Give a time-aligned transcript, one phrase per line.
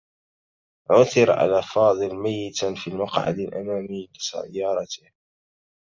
[0.89, 5.11] عُثِر على فاضل ميّتا في المقعد الأمامي لسيّارته.